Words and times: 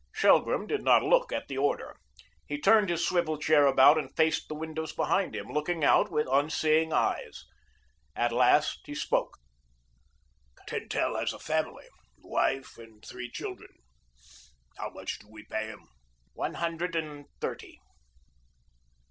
Shelgrim 0.11 0.65
did 0.65 0.81
not 0.81 1.03
look 1.03 1.31
at 1.31 1.47
the 1.47 1.59
order. 1.59 1.95
He 2.47 2.59
turned 2.59 2.89
his 2.89 3.05
swivel 3.07 3.37
chair 3.37 3.67
about 3.67 3.99
and 3.99 4.09
faced 4.15 4.47
the 4.47 4.55
windows 4.55 4.93
behind 4.93 5.35
him, 5.35 5.49
looking 5.49 5.83
out 5.83 6.09
with 6.09 6.25
unseeing 6.31 6.91
eyes. 6.91 7.45
At 8.15 8.31
last 8.31 8.79
he 8.87 8.95
spoke: 8.95 9.37
"Tentell 10.67 11.15
has 11.19 11.33
a 11.33 11.39
family, 11.39 11.85
wife 12.17 12.79
and 12.79 13.05
three 13.05 13.29
children. 13.29 13.75
How 14.75 14.89
much 14.89 15.19
do 15.19 15.27
we 15.29 15.43
pay 15.45 15.67
him?" 15.67 15.85
"One 16.33 16.55
hundred 16.55 16.95
and 16.95 17.27
thirty." 17.39 17.79